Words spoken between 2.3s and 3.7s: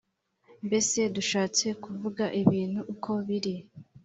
ibintu uko biri